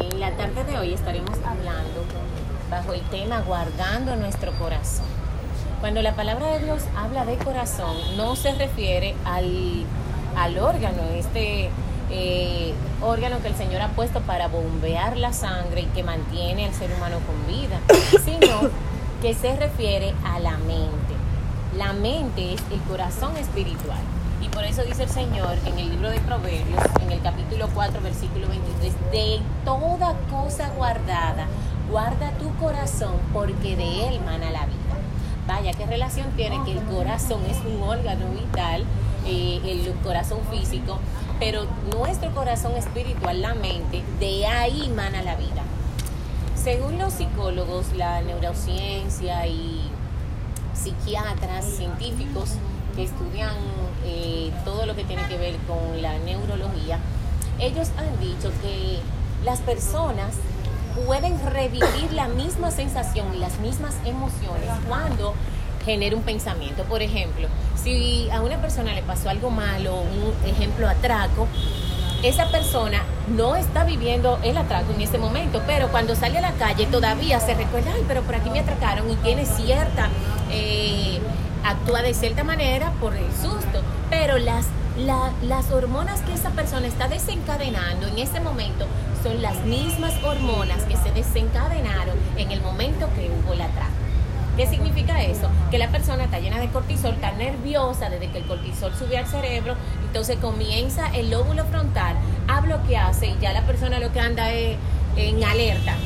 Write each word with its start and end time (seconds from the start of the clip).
En 0.00 0.18
la 0.18 0.32
tarde 0.32 0.64
de 0.64 0.76
hoy 0.76 0.92
estaremos 0.92 1.38
hablando 1.46 2.04
bajo 2.68 2.94
el 2.94 3.00
tema 3.02 3.42
guardando 3.42 4.16
nuestro 4.16 4.50
corazón. 4.52 5.06
Cuando 5.80 6.02
la 6.02 6.16
palabra 6.16 6.48
de 6.48 6.64
Dios 6.64 6.82
habla 6.96 7.24
de 7.24 7.36
corazón, 7.36 7.96
no 8.16 8.34
se 8.34 8.52
refiere 8.54 9.14
al, 9.24 9.84
al 10.36 10.58
órgano, 10.58 11.02
este 11.14 11.70
eh, 12.10 12.74
órgano 13.02 13.40
que 13.40 13.48
el 13.48 13.54
Señor 13.54 13.82
ha 13.82 13.88
puesto 13.90 14.20
para 14.22 14.48
bombear 14.48 15.16
la 15.16 15.32
sangre 15.32 15.82
y 15.82 15.86
que 15.86 16.02
mantiene 16.02 16.64
al 16.66 16.74
ser 16.74 16.90
humano 16.92 17.18
con 17.26 17.46
vida, 17.46 17.78
sino 18.24 18.70
que 19.22 19.32
se 19.32 19.54
refiere 19.54 20.12
a 20.24 20.40
la 20.40 20.56
mente. 20.58 21.14
La 21.76 21.92
mente 21.92 22.54
es 22.54 22.62
el 22.72 22.80
corazón 22.88 23.36
espiritual. 23.36 24.00
Y 24.44 24.48
por 24.50 24.64
eso 24.64 24.82
dice 24.82 25.04
el 25.04 25.08
Señor 25.08 25.56
en 25.64 25.78
el 25.78 25.88
libro 25.88 26.10
de 26.10 26.20
Proverbios, 26.20 26.84
en 27.00 27.10
el 27.10 27.22
capítulo 27.22 27.66
4, 27.72 28.02
versículo 28.02 28.46
23, 28.46 28.92
de 29.10 29.40
toda 29.64 30.14
cosa 30.30 30.68
guardada, 30.76 31.46
guarda 31.90 32.30
tu 32.32 32.54
corazón 32.56 33.14
porque 33.32 33.74
de 33.74 34.08
él 34.08 34.20
mana 34.20 34.50
la 34.50 34.66
vida. 34.66 34.76
Vaya, 35.46 35.72
¿qué 35.72 35.86
relación 35.86 36.30
tiene 36.32 36.62
que 36.64 36.72
el 36.72 36.82
corazón 36.84 37.40
es 37.46 37.56
un 37.64 37.82
órgano 37.82 38.26
vital, 38.32 38.84
eh, 39.26 39.60
el 39.64 39.94
corazón 40.02 40.40
físico, 40.50 40.98
pero 41.40 41.64
nuestro 41.96 42.30
corazón 42.34 42.76
espiritual, 42.76 43.40
la 43.40 43.54
mente, 43.54 44.02
de 44.20 44.46
ahí 44.46 44.92
mana 44.94 45.22
la 45.22 45.36
vida? 45.36 45.62
Según 46.54 46.98
los 46.98 47.14
psicólogos, 47.14 47.94
la 47.96 48.20
neurociencia 48.20 49.46
y 49.46 49.90
psiquiatras, 50.74 51.64
científicos 51.64 52.50
que 52.94 53.04
estudian 53.04 53.54
eh, 54.04 54.52
todo 54.64 54.86
lo 54.86 54.94
que 54.94 55.04
tiene 55.04 55.26
que 55.28 55.36
ver 55.36 55.56
con 55.68 56.00
la 56.02 56.18
neurología, 56.18 56.98
ellos 57.58 57.88
han 57.96 58.20
dicho 58.20 58.50
que 58.62 58.98
las 59.44 59.60
personas 59.60 60.34
pueden 61.06 61.38
revivir 61.50 62.12
la 62.12 62.28
misma 62.28 62.70
sensación 62.70 63.40
las 63.40 63.58
mismas 63.58 63.94
emociones 64.04 64.68
cuando 64.88 65.34
genera 65.84 66.16
un 66.16 66.22
pensamiento. 66.22 66.84
Por 66.84 67.02
ejemplo, 67.02 67.48
si 67.82 68.30
a 68.30 68.40
una 68.40 68.58
persona 68.58 68.94
le 68.94 69.02
pasó 69.02 69.28
algo 69.28 69.50
malo, 69.50 69.96
un 69.96 70.48
ejemplo 70.48 70.88
atraco, 70.88 71.46
esa 72.22 72.48
persona 72.48 73.02
no 73.28 73.54
está 73.54 73.84
viviendo 73.84 74.38
el 74.42 74.56
atraco 74.56 74.92
en 74.94 75.02
ese 75.02 75.18
momento, 75.18 75.60
pero 75.66 75.88
cuando 75.88 76.14
sale 76.14 76.38
a 76.38 76.40
la 76.40 76.52
calle 76.52 76.86
todavía 76.86 77.38
se 77.38 77.54
recuerda, 77.54 77.92
ay, 77.94 78.04
pero 78.08 78.22
por 78.22 78.34
aquí 78.34 78.48
me 78.48 78.60
atracaron 78.60 79.10
y 79.10 79.16
tiene 79.16 79.44
cierta, 79.44 80.08
eh, 80.50 81.20
actúa 81.64 82.02
de 82.02 82.14
cierta 82.14 82.44
manera 82.44 82.92
por 83.00 83.14
el 83.14 83.30
susto, 83.32 83.82
pero 84.10 84.38
las, 84.38 84.66
las 85.42 85.70
hormonas 85.70 86.20
que 86.20 86.34
esa 86.34 86.50
persona 86.50 86.86
está 86.86 87.08
desencadenando 87.08 88.06
en 88.06 88.18
ese 88.18 88.40
momento 88.40 88.86
son 89.22 89.40
las 89.40 89.56
mismas 89.64 90.12
hormonas 90.22 90.82
que 90.84 90.96
se 90.96 91.10
desencadenaron 91.12 92.16
en 92.36 92.50
el 92.50 92.60
momento 92.60 93.08
que 93.14 93.30
hubo 93.30 93.54
el 93.54 93.62
atraco. 93.62 93.92
¿Qué 94.56 94.68
significa 94.68 95.20
eso? 95.20 95.48
Que 95.70 95.78
la 95.78 95.88
persona 95.88 96.24
está 96.24 96.38
llena 96.38 96.60
de 96.60 96.68
cortisol, 96.68 97.14
está 97.14 97.32
nerviosa 97.32 98.08
desde 98.08 98.30
que 98.30 98.38
el 98.38 98.44
cortisol 98.44 98.94
sube 98.94 99.18
al 99.18 99.26
cerebro, 99.26 99.74
entonces 100.06 100.36
comienza 100.36 101.08
el 101.08 101.30
lóbulo 101.30 101.64
frontal 101.64 102.16
a 102.46 102.60
bloquearse 102.60 103.26
y 103.26 103.38
ya 103.40 103.52
la 103.52 103.62
persona 103.62 103.98
lo 103.98 104.12
que 104.12 104.20
anda 104.20 104.52
es 104.52 104.76
en 105.16 105.42
alerta. 105.42 105.96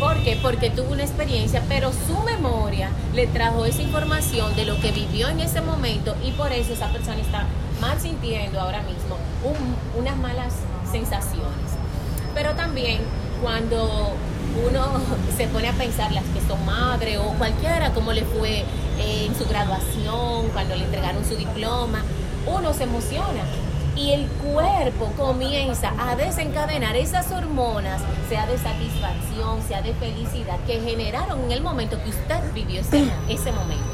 ¿Por 0.00 0.16
qué? 0.22 0.38
Porque 0.40 0.70
tuvo 0.70 0.92
una 0.92 1.02
experiencia, 1.02 1.62
pero 1.68 1.92
su 1.92 2.18
memoria 2.24 2.88
le 3.14 3.26
trajo 3.26 3.66
esa 3.66 3.82
información 3.82 4.56
de 4.56 4.64
lo 4.64 4.80
que 4.80 4.92
vivió 4.92 5.28
en 5.28 5.40
ese 5.40 5.60
momento 5.60 6.16
y 6.24 6.32
por 6.32 6.50
eso 6.52 6.72
esa 6.72 6.88
persona 6.88 7.18
está 7.18 7.44
mal 7.82 8.00
sintiendo 8.00 8.58
ahora 8.58 8.80
mismo 8.80 9.18
unas 9.98 10.16
malas 10.16 10.54
sensaciones. 10.90 11.44
Pero 12.34 12.54
también 12.54 13.02
cuando 13.42 14.14
uno 14.66 14.86
se 15.36 15.46
pone 15.48 15.68
a 15.68 15.72
pensar 15.74 16.10
las 16.12 16.24
que 16.24 16.40
son 16.48 16.64
madre 16.64 17.18
o 17.18 17.24
cualquiera, 17.34 17.92
cómo 17.92 18.14
le 18.14 18.24
fue 18.24 18.60
eh, 18.98 19.26
en 19.26 19.34
su 19.34 19.44
graduación, 19.44 20.48
cuando 20.54 20.76
le 20.76 20.84
entregaron 20.84 21.22
su 21.26 21.36
diploma, 21.36 22.02
uno 22.46 22.72
se 22.72 22.84
emociona 22.84 23.44
y 24.00 24.12
el 24.12 24.26
cuerpo 24.28 25.12
comienza 25.16 25.92
a 25.98 26.16
desencadenar 26.16 26.96
esas 26.96 27.30
hormonas, 27.32 28.00
sea 28.30 28.46
de 28.46 28.56
satisfacción, 28.56 29.62
sea 29.68 29.82
de 29.82 29.92
felicidad, 29.94 30.58
que 30.66 30.80
generaron 30.80 31.44
en 31.44 31.52
el 31.52 31.60
momento 31.60 32.02
que 32.02 32.08
usted 32.08 32.40
vivió 32.54 32.80
ese, 32.80 33.04
ese 33.28 33.52
momento. 33.52 33.84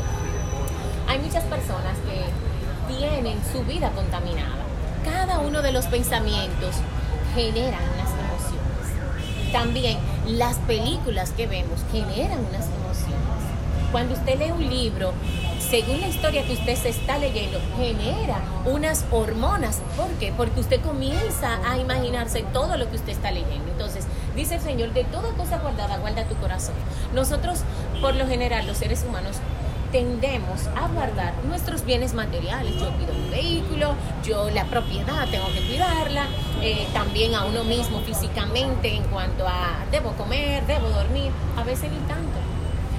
Hay 1.08 1.18
muchas 1.18 1.42
personas 1.44 1.96
que 2.06 2.94
tienen 2.96 3.38
su 3.52 3.64
vida 3.64 3.90
contaminada. 3.90 4.64
Cada 5.04 5.40
uno 5.40 5.60
de 5.60 5.72
los 5.72 5.86
pensamientos 5.86 6.76
generan 7.34 7.82
unas 7.94 8.10
emociones. 8.10 9.52
También 9.52 9.98
las 10.26 10.56
películas 10.58 11.30
que 11.30 11.48
vemos 11.48 11.80
generan 11.90 12.38
unas 12.48 12.66
emociones. 12.66 13.16
Cuando 13.90 14.14
usted 14.14 14.38
lee 14.38 14.52
un 14.52 14.68
libro, 14.68 15.12
según 15.68 16.00
la 16.00 16.08
historia 16.08 16.44
que 16.44 16.52
usted 16.52 16.76
se 16.76 16.90
está 16.90 17.18
leyendo, 17.18 17.58
genera 17.76 18.40
unas 18.64 19.04
hormonas. 19.10 19.80
¿Por 19.96 20.08
qué? 20.18 20.32
Porque 20.36 20.60
usted 20.60 20.80
comienza 20.80 21.58
a 21.68 21.78
imaginarse 21.78 22.44
todo 22.52 22.76
lo 22.76 22.88
que 22.88 22.96
usted 22.96 23.12
está 23.12 23.30
leyendo. 23.30 23.72
Entonces, 23.72 24.06
dice 24.34 24.56
el 24.56 24.60
Señor, 24.60 24.92
de 24.92 25.04
toda 25.04 25.30
cosa 25.32 25.58
guardada, 25.58 25.98
guarda 25.98 26.24
tu 26.24 26.36
corazón. 26.36 26.74
Nosotros, 27.14 27.60
por 28.00 28.14
lo 28.14 28.26
general, 28.26 28.66
los 28.66 28.78
seres 28.78 29.04
humanos, 29.08 29.36
tendemos 29.90 30.66
a 30.76 30.88
guardar 30.88 31.32
nuestros 31.44 31.84
bienes 31.84 32.14
materiales. 32.14 32.74
Yo 32.76 32.90
cuido 32.96 33.12
un 33.14 33.30
vehículo, 33.30 33.94
yo 34.24 34.50
la 34.50 34.64
propiedad 34.64 35.28
tengo 35.30 35.46
que 35.52 35.66
cuidarla, 35.66 36.26
eh, 36.60 36.86
también 36.92 37.34
a 37.34 37.44
uno 37.44 37.64
mismo 37.64 38.00
físicamente 38.00 38.94
en 38.94 39.04
cuanto 39.04 39.46
a 39.46 39.84
debo 39.90 40.12
comer, 40.12 40.66
debo 40.66 40.88
dormir, 40.88 41.30
a 41.56 41.64
veces 41.64 41.90
ni 41.90 41.98
tanto. 42.08 42.35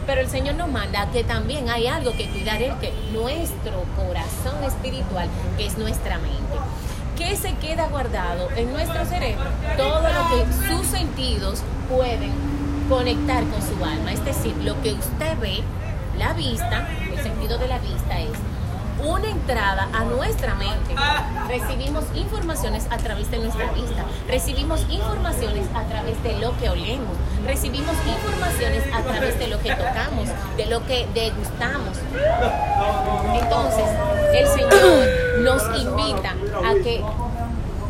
Pero 0.07 0.22
el 0.22 0.29
Señor 0.29 0.56
nos 0.56 0.69
manda 0.69 1.12
que 1.12 1.25
también 1.25 1.69
hay 1.69 1.85
algo 1.88 2.13
que 2.13 2.29
cuidar, 2.29 2.62
es 2.62 2.73
que 2.75 2.94
nuestro 3.12 3.84
corazón 3.97 4.63
espiritual, 4.63 5.28
que 5.57 5.66
es 5.68 5.78
nuestra 5.78 6.18
mente. 6.18 6.57
¿Qué 7.18 7.35
se 7.35 7.53
queda 7.56 7.88
guardado 7.88 8.50
en 8.56 8.72
nuestro 8.72 9.06
cerebro? 9.06 9.44
Todo 9.75 10.01
lo 10.01 10.29
que 10.29 10.68
sus 10.69 10.88
sentidos 10.88 11.62
pueden 11.90 12.31
conectar 12.88 13.44
con 13.47 13.62
su 13.62 13.84
alma. 13.84 14.13
Es 14.13 14.23
decir, 14.23 14.56
lo 14.63 14.81
que 14.81 14.94
usted 14.94 15.38
ve, 15.41 15.62
la 16.18 16.31
vista, 16.34 16.88
el 17.12 17.22
sentido 17.22 17.57
de 17.57 17.68
la 17.68 17.79
vista 17.79 18.19
es 18.22 18.31
una 19.07 19.29
entrada 19.29 19.88
a 19.94 20.03
nuestra 20.03 20.53
mente. 20.56 20.95
Recibimos 21.47 22.03
informaciones 22.13 22.85
a 22.90 22.97
través 22.97 23.31
de 23.31 23.40
nuestra 23.40 23.72
vista, 23.72 24.03
recibimos 24.28 24.85
informaciones 24.90 25.66
a 25.73 25.84
través 25.84 26.22
de 26.23 26.38
lo 26.40 26.57
que 26.57 26.69
olemos, 26.69 27.16
recibimos 27.45 27.95
informaciones 28.06 28.84
a 28.94 29.01
través 29.01 29.40
de 29.40 29.47
lo 29.47 29.59
que 29.59 29.73
tocamos, 29.73 30.28
de 30.57 30.66
lo 30.66 30.85
que 30.85 31.07
degustamos. 31.13 31.97
Entonces, 33.41 33.85
el 34.34 34.47
Señor 34.47 35.41
nos 35.41 35.63
invita 35.79 36.35
a 36.66 36.74
que 36.84 37.03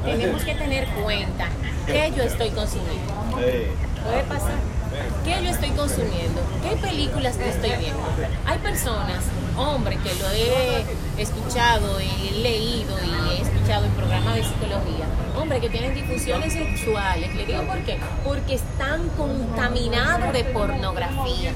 tenemos 0.06 0.44
que 0.44 0.54
tener 0.54 0.88
cuenta 1.04 1.48
que 1.86 2.14
yo 2.16 2.24
estoy 2.24 2.50
consumiendo. 2.52 3.14
Puede 3.34 4.24
pasar. 4.30 4.78
¿Qué 5.24 5.44
yo 5.44 5.50
estoy 5.50 5.70
consumiendo? 5.72 6.42
¿Qué 6.64 6.76
películas 6.78 7.38
estoy 7.38 7.72
viendo? 7.72 8.04
Hay 8.46 8.58
personas, 8.60 9.24
hombres, 9.58 10.00
que 10.00 10.14
lo 10.16 10.30
he 10.30 10.86
escuchado, 11.22 12.00
he 12.00 12.32
leído 12.40 12.96
y 13.04 13.34
he 13.34 13.42
escuchado 13.42 13.86
en 13.86 13.92
programas 13.92 14.36
de 14.36 14.44
psicología, 14.44 15.06
hombres 15.36 15.62
que 15.62 15.70
tienen 15.70 15.94
difusiones 15.94 16.54
sexuales. 16.54 17.36
¿Le 17.36 17.46
digo 17.46 17.64
por 17.64 17.80
qué? 17.80 18.00
Porque 18.24 18.56
están 18.56 19.10
contaminados 19.10 20.32
de 20.34 20.44
pornografía. 20.46 21.54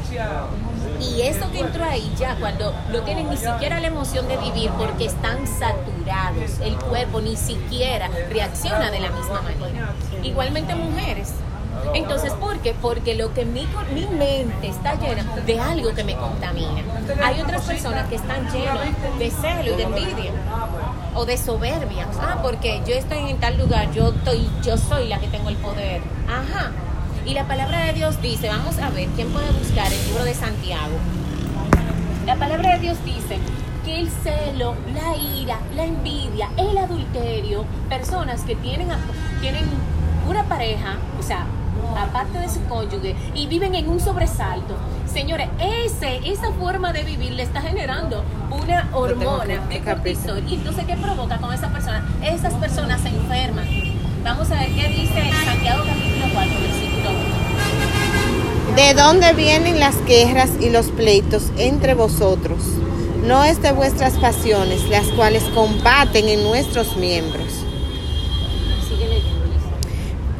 Y 0.99 1.21
eso 1.21 1.51
que 1.51 1.59
entró 1.59 1.83
ahí 1.83 2.13
ya, 2.17 2.35
cuando 2.35 2.73
no 2.91 3.01
tienen 3.01 3.29
ni 3.29 3.37
siquiera 3.37 3.79
la 3.79 3.87
emoción 3.87 4.27
de 4.27 4.37
vivir 4.37 4.69
porque 4.77 5.05
están 5.05 5.47
saturados, 5.47 6.59
el 6.63 6.75
cuerpo 6.75 7.21
ni 7.21 7.35
siquiera 7.35 8.09
reacciona 8.29 8.91
de 8.91 8.99
la 8.99 9.09
misma 9.09 9.41
manera. 9.41 9.93
Igualmente 10.21 10.75
mujeres, 10.75 11.33
entonces, 11.93 12.31
¿por 12.33 12.59
qué? 12.59 12.73
Porque 12.73 13.15
lo 13.15 13.33
que 13.33 13.45
mi, 13.45 13.67
mi 13.93 14.05
mente 14.07 14.67
está 14.67 14.95
llena 14.95 15.23
de 15.45 15.59
algo 15.59 15.93
que 15.93 16.03
me 16.03 16.15
contamina. 16.15 16.83
Hay 17.23 17.41
otras 17.41 17.63
personas 17.63 18.07
que 18.07 18.15
están 18.15 18.49
llenas 18.51 18.87
de 19.19 19.31
celo 19.31 19.73
y 19.73 19.77
de 19.77 19.83
envidia 19.83 20.31
o 21.15 21.25
de 21.25 21.37
soberbia. 21.37 22.07
Ah, 22.19 22.39
porque 22.41 22.81
yo 22.87 22.95
estoy 22.95 23.29
en 23.29 23.39
tal 23.39 23.57
lugar, 23.57 23.91
yo 23.91 24.09
estoy, 24.09 24.49
yo 24.63 24.77
soy 24.77 25.07
la 25.07 25.19
que 25.19 25.27
tengo 25.27 25.49
el 25.49 25.57
poder. 25.57 26.01
Ajá. 26.27 26.71
Y 27.25 27.33
la 27.33 27.45
palabra 27.45 27.85
de 27.85 27.93
Dios 27.93 28.21
dice, 28.21 28.47
vamos 28.47 28.77
a 28.79 28.89
ver, 28.89 29.07
¿quién 29.15 29.29
puede 29.29 29.51
buscar 29.51 29.91
el 29.91 30.07
libro 30.07 30.23
de 30.23 30.33
Santiago? 30.33 30.95
La 32.25 32.35
palabra 32.35 32.73
de 32.73 32.79
Dios 32.79 32.97
dice 33.03 33.39
que 33.83 33.99
el 33.99 34.09
celo, 34.09 34.75
la 34.93 35.15
ira, 35.17 35.59
la 35.75 35.85
envidia, 35.85 36.49
el 36.57 36.77
adulterio, 36.77 37.65
personas 37.89 38.41
que 38.41 38.55
tienen, 38.55 38.89
tienen 39.39 39.65
una 40.27 40.43
pareja, 40.43 40.97
o 41.19 41.23
sea, 41.23 41.45
aparte 41.97 42.39
de 42.39 42.49
su 42.49 42.61
cónyuge, 42.65 43.15
y 43.35 43.47
viven 43.47 43.75
en 43.75 43.89
un 43.89 43.99
sobresalto. 43.99 44.75
Señores, 45.11 45.49
ese, 45.59 46.19
esa 46.29 46.51
forma 46.53 46.93
de 46.93 47.03
vivir 47.03 47.31
le 47.33 47.43
está 47.43 47.61
generando 47.61 48.23
una 48.49 48.89
hormona 48.93 49.57
de 49.67 49.81
cortisol. 49.81 50.43
¿Y 50.47 50.55
entonces 50.55 50.85
qué 50.85 50.95
provoca 50.95 51.37
con 51.37 51.53
esa 51.53 51.69
persona? 51.69 52.05
Esas 52.23 52.53
personas 52.55 53.01
se 53.01 53.09
enferman. 53.09 53.67
Vamos 54.23 54.51
a 54.51 54.59
ver 54.59 54.69
qué 54.69 54.87
dice 54.87 55.31
Santiago 55.45 55.83
capítulo 55.83 56.25
4, 56.33 56.51
¿De 58.75 58.93
dónde 58.93 59.33
vienen 59.33 59.79
las 59.79 60.05
guerras 60.05 60.51
y 60.61 60.69
los 60.69 60.87
pleitos 60.87 61.51
entre 61.57 61.93
vosotros? 61.93 62.59
No 63.25 63.43
es 63.43 63.61
de 63.61 63.71
vuestras 63.71 64.13
pasiones 64.13 64.87
las 64.89 65.07
cuales 65.09 65.43
combaten 65.53 66.27
en 66.29 66.43
nuestros 66.43 66.95
miembros. 66.97 67.60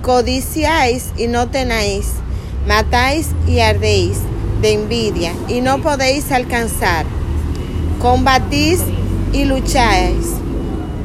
Codiciáis 0.01 1.12
y 1.15 1.27
no 1.27 1.50
tenéis, 1.50 2.13
matáis 2.68 3.30
y 3.48 3.59
ardéis 3.59 4.18
de 4.59 4.74
envidia 4.74 5.31
y 5.48 5.62
no 5.62 5.80
podéis 5.80 6.31
alcanzar. 6.31 7.06
Combatís 8.00 8.81
y 9.31 9.45
lucháis, 9.45 10.25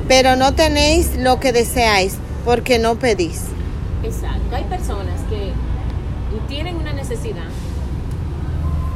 pero 0.09 0.35
no 0.37 0.55
tenéis 0.55 1.15
lo 1.17 1.39
que 1.41 1.53
deseáis 1.53 2.17
porque 2.47 2.79
no 2.79 2.95
pedís. 2.95 3.43
Exacto. 4.03 4.57
Hay 4.57 4.65
personas 4.65 5.21
que 5.29 5.53
tienen 6.49 6.77
una 6.77 6.95
necesidad, 6.95 7.49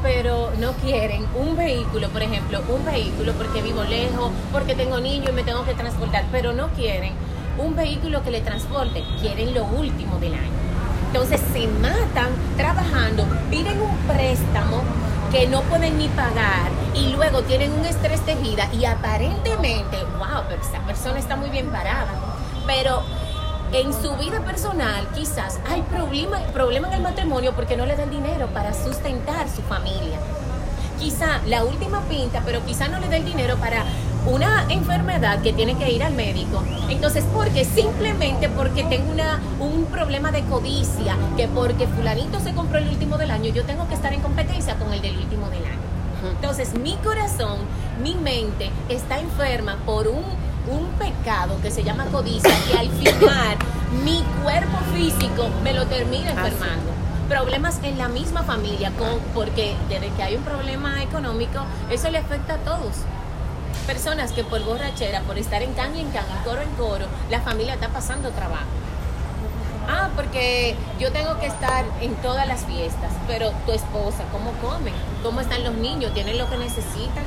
pero 0.02 0.50
no 0.58 0.72
quieren 0.74 1.26
un 1.38 1.58
vehículo, 1.58 2.08
por 2.08 2.22
ejemplo, 2.22 2.62
un 2.74 2.86
vehículo 2.86 3.34
porque 3.34 3.60
vivo 3.60 3.84
lejos, 3.84 4.30
porque 4.50 4.74
tengo 4.74 4.98
niños 4.98 5.28
y 5.28 5.32
me 5.32 5.42
tengo 5.42 5.66
que 5.66 5.74
transportar, 5.74 6.24
pero 6.32 6.54
no 6.54 6.68
quieren 6.68 7.12
un 7.60 7.76
vehículo 7.76 8.22
que 8.22 8.30
le 8.30 8.40
transporte, 8.40 9.04
quieren 9.20 9.54
lo 9.54 9.64
último 9.64 10.18
del 10.18 10.34
año. 10.34 10.50
Entonces 11.06 11.40
se 11.52 11.66
matan 11.66 12.30
trabajando, 12.56 13.26
piden 13.50 13.80
un 13.80 13.96
préstamo 14.06 14.82
que 15.30 15.46
no 15.46 15.62
pueden 15.62 15.98
ni 15.98 16.08
pagar 16.08 16.70
y 16.94 17.12
luego 17.12 17.42
tienen 17.42 17.72
un 17.72 17.84
estrés 17.84 18.24
de 18.26 18.34
vida 18.36 18.68
y 18.72 18.84
aparentemente, 18.84 19.96
wow, 20.18 20.42
pero 20.48 20.60
esta 20.60 20.80
persona 20.80 21.18
está 21.18 21.36
muy 21.36 21.50
bien 21.50 21.70
parada. 21.70 22.08
Pero 22.66 23.02
en 23.72 23.92
su 23.92 24.14
vida 24.16 24.40
personal 24.40 25.06
quizás 25.14 25.60
hay 25.68 25.82
problema, 25.82 26.38
problema 26.52 26.88
en 26.88 26.94
el 26.94 27.02
matrimonio 27.02 27.52
porque 27.54 27.76
no 27.76 27.86
le 27.86 27.96
da 27.96 28.04
el 28.04 28.10
dinero 28.10 28.48
para 28.48 28.74
sustentar 28.74 29.48
su 29.48 29.62
familia. 29.62 30.18
Quizá 30.98 31.40
la 31.46 31.64
última 31.64 32.00
pinta, 32.02 32.42
pero 32.44 32.64
quizá 32.66 32.88
no 32.88 32.98
le 32.98 33.08
da 33.08 33.16
el 33.16 33.24
dinero 33.24 33.56
para 33.56 33.84
una 34.26 34.66
enfermedad 34.68 35.40
que 35.42 35.52
tiene 35.52 35.76
que 35.76 35.90
ir 35.90 36.02
al 36.02 36.14
médico. 36.14 36.62
Entonces, 36.88 37.24
porque 37.32 37.64
simplemente 37.64 38.48
porque 38.48 38.84
tengo 38.84 39.10
una, 39.10 39.40
un 39.58 39.86
problema 39.86 40.30
de 40.30 40.42
codicia, 40.42 41.16
que 41.36 41.48
porque 41.48 41.86
fulanito 41.86 42.40
se 42.40 42.52
compró 42.52 42.78
el 42.78 42.88
último 42.88 43.18
del 43.18 43.30
año, 43.30 43.52
yo 43.52 43.64
tengo 43.64 43.88
que 43.88 43.94
estar 43.94 44.12
en 44.12 44.20
competencia 44.20 44.76
con 44.76 44.92
el 44.92 45.00
del 45.00 45.16
último 45.16 45.48
del 45.48 45.64
año. 45.64 45.80
Entonces, 46.34 46.78
mi 46.78 46.96
corazón, 46.96 47.58
mi 48.02 48.14
mente 48.14 48.70
está 48.88 49.18
enferma 49.18 49.76
por 49.86 50.06
un, 50.06 50.22
un 50.70 50.86
pecado 50.98 51.56
que 51.62 51.70
se 51.70 51.82
llama 51.82 52.04
codicia, 52.06 52.52
que 52.70 52.78
al 52.78 52.90
final 52.90 53.56
mi 54.04 54.22
cuerpo 54.42 54.78
físico 54.94 55.48
me 55.64 55.72
lo 55.72 55.86
termina 55.86 56.30
enfermando 56.30 56.90
problemas 57.28 57.78
en 57.84 57.96
la 57.96 58.08
misma 58.08 58.42
familia, 58.42 58.90
con, 58.98 59.20
porque 59.32 59.76
desde 59.88 60.08
que 60.08 60.22
hay 60.22 60.34
un 60.34 60.42
problema 60.42 61.00
económico, 61.02 61.60
eso 61.88 62.10
le 62.10 62.18
afecta 62.18 62.54
a 62.54 62.58
todos 62.58 63.04
personas 63.80 64.32
que 64.32 64.44
por 64.44 64.62
borrachera, 64.64 65.20
por 65.22 65.38
estar 65.38 65.62
en 65.62 65.74
can 65.74 65.94
y 65.96 66.00
en 66.00 66.10
can, 66.10 66.24
coro 66.44 66.62
en 66.62 66.70
coro, 66.70 67.06
la 67.30 67.40
familia 67.40 67.74
está 67.74 67.88
pasando 67.88 68.30
trabajo. 68.30 68.66
Ah, 69.88 70.10
porque 70.14 70.76
yo 71.00 71.10
tengo 71.10 71.38
que 71.40 71.46
estar 71.46 71.84
en 72.00 72.14
todas 72.16 72.46
las 72.46 72.64
fiestas, 72.64 73.10
pero 73.26 73.50
tu 73.66 73.72
esposa, 73.72 74.24
¿cómo 74.30 74.52
come? 74.60 74.92
¿Cómo 75.22 75.40
están 75.40 75.64
los 75.64 75.74
niños? 75.74 76.14
¿Tienen 76.14 76.38
lo 76.38 76.48
que 76.48 76.56
necesitan? 76.56 77.24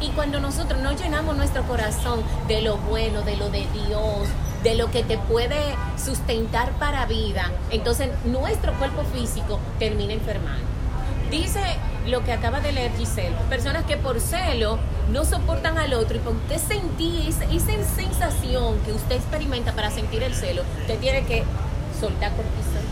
Y 0.00 0.08
cuando 0.10 0.40
nosotros 0.40 0.80
no 0.80 0.92
llenamos 0.92 1.36
nuestro 1.36 1.62
corazón 1.64 2.22
de 2.48 2.62
lo 2.62 2.76
bueno, 2.76 3.22
de 3.22 3.36
lo 3.36 3.50
de 3.50 3.66
Dios, 3.72 4.28
de 4.62 4.74
lo 4.76 4.90
que 4.90 5.02
te 5.02 5.18
puede 5.18 5.74
sustentar 5.96 6.70
para 6.72 7.06
vida, 7.06 7.50
entonces 7.70 8.10
nuestro 8.24 8.74
cuerpo 8.74 9.02
físico 9.12 9.58
termina 9.78 10.12
enfermando. 10.12 10.62
Dice 11.30 11.60
lo 12.06 12.24
que 12.24 12.32
acaba 12.32 12.60
de 12.60 12.72
leer 12.72 12.92
Giselle, 12.96 13.34
personas 13.48 13.84
que 13.84 13.96
por 13.96 14.20
celo 14.20 14.78
no 15.10 15.24
soportan 15.24 15.78
al 15.78 15.94
otro 15.94 16.16
y 16.16 16.20
por 16.20 16.34
usted 16.34 16.58
sentir 16.58 17.28
esa, 17.28 17.46
sensación 17.94 18.78
que 18.84 18.92
usted 18.92 19.16
experimenta 19.16 19.72
para 19.72 19.90
sentir 19.90 20.22
el 20.22 20.34
celo, 20.34 20.62
usted 20.80 20.98
tiene 20.98 21.24
que 21.24 21.44
soltar 21.98 22.32
cortisol. 22.32 22.82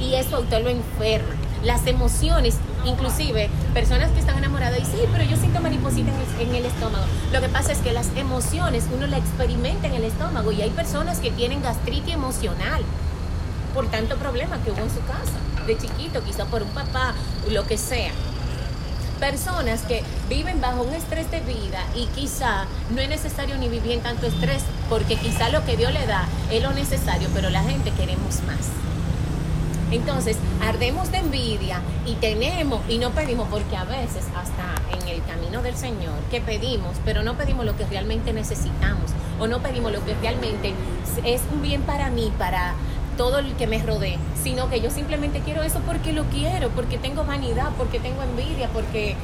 Y 0.00 0.14
eso 0.14 0.36
a 0.36 0.40
usted 0.40 0.62
lo 0.62 0.70
enferma. 0.70 1.34
Las 1.62 1.86
emociones, 1.86 2.58
inclusive 2.84 3.48
personas 3.72 4.10
que 4.10 4.20
están 4.20 4.36
enamoradas, 4.38 4.78
y 4.80 4.84
sí, 4.84 4.98
pero 5.10 5.24
yo 5.24 5.36
siento 5.36 5.60
mariposita 5.60 6.10
en 6.38 6.54
el, 6.54 6.66
estómago. 6.66 7.04
Lo 7.32 7.40
que 7.40 7.48
pasa 7.48 7.72
es 7.72 7.78
que 7.78 7.92
las 7.92 8.08
emociones 8.16 8.84
uno 8.94 9.06
las 9.06 9.20
experimenta 9.20 9.86
en 9.86 9.94
el 9.94 10.04
estómago 10.04 10.52
y 10.52 10.62
hay 10.62 10.70
personas 10.70 11.18
que 11.18 11.30
tienen 11.30 11.62
gastritis 11.62 12.14
emocional 12.14 12.82
por 13.74 13.88
tanto 13.90 14.16
problema 14.16 14.58
que 14.62 14.70
hubo 14.70 14.80
en 14.80 14.90
su 14.90 15.00
casa, 15.00 15.66
de 15.66 15.76
chiquito, 15.76 16.22
quizá 16.24 16.46
por 16.46 16.62
un 16.62 16.70
papá, 16.70 17.14
lo 17.50 17.66
que 17.66 17.76
sea 17.76 18.10
personas 19.16 19.82
que 19.82 20.02
viven 20.28 20.60
bajo 20.60 20.82
un 20.82 20.94
estrés 20.94 21.30
de 21.30 21.40
vida 21.40 21.84
y 21.94 22.06
quizá 22.06 22.66
no 22.90 23.00
es 23.00 23.08
necesario 23.08 23.56
ni 23.58 23.68
vivir 23.68 23.92
en 23.92 24.00
tanto 24.00 24.26
estrés 24.26 24.62
porque 24.88 25.16
quizá 25.16 25.48
lo 25.48 25.64
que 25.64 25.76
Dios 25.76 25.92
le 25.92 26.06
da 26.06 26.26
es 26.50 26.62
lo 26.62 26.72
necesario, 26.72 27.28
pero 27.34 27.50
la 27.50 27.62
gente 27.62 27.90
queremos 27.92 28.42
más. 28.46 28.70
Entonces, 29.90 30.36
ardemos 30.62 31.12
de 31.12 31.18
envidia 31.18 31.80
y 32.04 32.14
tenemos 32.14 32.80
y 32.88 32.98
no 32.98 33.10
pedimos 33.10 33.48
porque 33.48 33.76
a 33.76 33.84
veces 33.84 34.24
hasta 34.34 34.74
en 35.00 35.08
el 35.08 35.24
camino 35.24 35.62
del 35.62 35.76
Señor 35.76 36.14
que 36.30 36.40
pedimos, 36.40 36.96
pero 37.04 37.22
no 37.22 37.34
pedimos 37.34 37.64
lo 37.64 37.76
que 37.76 37.86
realmente 37.86 38.32
necesitamos 38.32 39.12
o 39.38 39.46
no 39.46 39.60
pedimos 39.60 39.92
lo 39.92 40.04
que 40.04 40.14
realmente 40.14 40.74
es 41.24 41.42
un 41.52 41.62
bien 41.62 41.82
para 41.82 42.10
mí, 42.10 42.32
para 42.36 42.74
todo 43.16 43.38
el 43.38 43.54
que 43.54 43.66
me 43.66 43.82
rodee, 43.82 44.18
sino 44.42 44.68
que 44.68 44.80
yo 44.80 44.90
simplemente 44.90 45.40
quiero 45.40 45.62
eso 45.62 45.80
porque 45.80 46.12
lo 46.12 46.24
quiero, 46.24 46.70
porque 46.70 46.98
tengo 46.98 47.24
vanidad, 47.24 47.70
porque 47.78 47.98
tengo 47.98 48.22
envidia, 48.22 48.68
porque 48.68 49.16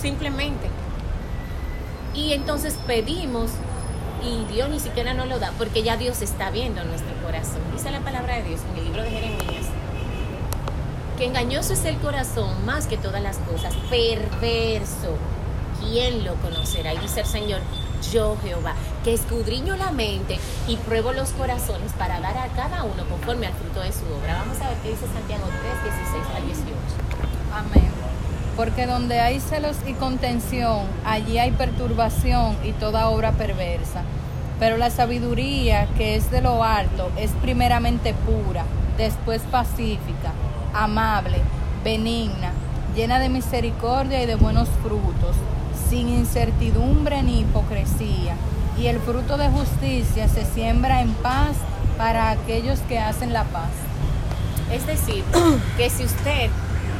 simplemente. 0.00 0.68
Y 2.14 2.32
entonces 2.32 2.78
pedimos 2.86 3.50
y 4.22 4.44
Dios 4.52 4.68
ni 4.68 4.80
siquiera 4.80 5.14
nos 5.14 5.28
lo 5.28 5.38
da, 5.38 5.52
porque 5.58 5.82
ya 5.82 5.96
Dios 5.96 6.22
está 6.22 6.50
viendo 6.50 6.84
nuestro 6.84 7.14
corazón. 7.22 7.60
Dice 7.72 7.90
la 7.90 8.00
palabra 8.00 8.36
de 8.36 8.42
Dios 8.44 8.60
en 8.72 8.78
el 8.78 8.84
libro 8.84 9.02
de 9.02 9.10
Jeremías, 9.10 9.66
que 11.16 11.26
engañoso 11.26 11.72
es 11.72 11.84
el 11.84 11.96
corazón 11.98 12.64
más 12.64 12.86
que 12.86 12.96
todas 12.96 13.22
las 13.22 13.36
cosas, 13.38 13.74
perverso. 13.88 15.16
¿Quién 15.80 16.24
lo 16.24 16.34
conocerá? 16.36 16.92
Y 16.94 16.98
dice 16.98 17.20
el 17.20 17.26
Señor, 17.26 17.60
yo 18.12 18.36
Jehová, 18.42 18.74
que 19.04 19.14
escudriño 19.14 19.76
la 19.76 19.90
mente 19.90 20.38
y 20.68 20.76
pruebo 20.76 21.12
los 21.12 21.30
corazones 21.30 21.92
para 21.92 22.20
dar 22.20 22.36
a 22.36 22.48
cada 22.48 22.84
uno 22.84 23.04
conforme 23.08 23.46
al 23.46 23.54
fruto 23.54 23.80
de 23.80 23.92
su 23.92 24.04
obra. 24.06 24.38
Vamos 24.40 24.60
a 24.60 24.68
ver 24.68 24.78
qué 24.82 24.90
dice 24.90 25.06
Santiago 25.12 25.44
3, 25.46 25.94
16 25.94 26.24
al 26.36 26.46
18. 26.46 26.70
Amén. 27.54 27.90
Porque 28.56 28.86
donde 28.86 29.20
hay 29.20 29.40
celos 29.40 29.76
y 29.86 29.94
contención, 29.94 30.86
allí 31.04 31.38
hay 31.38 31.50
perturbación 31.52 32.56
y 32.62 32.72
toda 32.72 33.08
obra 33.08 33.32
perversa. 33.32 34.02
Pero 34.58 34.76
la 34.76 34.90
sabiduría 34.90 35.86
que 35.96 36.16
es 36.16 36.30
de 36.30 36.42
lo 36.42 36.62
alto 36.62 37.10
es 37.16 37.30
primeramente 37.40 38.12
pura, 38.12 38.64
después 38.98 39.40
pacífica, 39.50 40.32
amable, 40.74 41.38
benigna, 41.82 42.52
llena 42.94 43.18
de 43.18 43.30
misericordia 43.30 44.22
y 44.22 44.26
de 44.26 44.34
buenos 44.34 44.68
frutos 44.82 45.36
sin 45.88 46.08
incertidumbre 46.08 47.22
ni 47.22 47.40
hipocresía, 47.40 48.36
y 48.80 48.86
el 48.86 48.98
fruto 48.98 49.36
de 49.36 49.48
justicia 49.48 50.26
se 50.28 50.44
siembra 50.46 51.02
en 51.02 51.12
paz 51.14 51.56
para 51.98 52.30
aquellos 52.30 52.78
que 52.88 52.98
hacen 52.98 53.32
la 53.32 53.44
paz. 53.44 53.70
Es 54.72 54.86
decir, 54.86 55.22
que 55.76 55.90
si 55.90 56.04
usted 56.04 56.48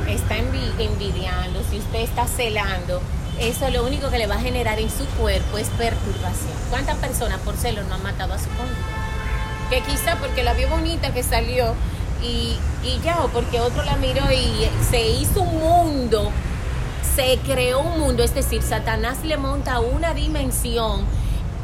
está 0.06 0.36
envidiando, 0.36 1.62
si 1.70 1.78
usted 1.78 2.00
está 2.00 2.26
celando, 2.26 3.00
eso 3.38 3.70
lo 3.70 3.86
único 3.86 4.10
que 4.10 4.18
le 4.18 4.26
va 4.26 4.34
a 4.34 4.40
generar 4.40 4.78
en 4.78 4.90
su 4.90 5.06
cuerpo 5.18 5.56
es 5.56 5.68
perturbación. 5.68 6.52
¿Cuántas 6.68 6.96
personas 6.96 7.38
por 7.40 7.56
celo 7.56 7.82
no 7.84 7.94
han 7.94 8.02
matado 8.02 8.34
a 8.34 8.38
su 8.38 8.48
cónyuge? 8.50 8.74
Que 9.70 9.80
quizá 9.82 10.16
porque 10.16 10.42
la 10.42 10.52
vio 10.52 10.68
bonita 10.68 11.14
que 11.14 11.22
salió 11.22 11.74
y, 12.22 12.58
y 12.84 13.00
ya, 13.02 13.24
o 13.24 13.28
porque 13.28 13.60
otro 13.60 13.82
la 13.84 13.96
miró 13.96 14.30
y 14.30 14.68
se 14.90 15.08
hizo 15.08 15.40
un 15.40 15.58
mundo 15.58 16.30
se 17.14 17.38
creó 17.38 17.80
un 17.80 17.98
mundo, 17.98 18.22
es 18.22 18.34
decir, 18.34 18.62
Satanás 18.62 19.24
le 19.24 19.36
monta 19.36 19.80
una 19.80 20.14
dimensión 20.14 21.04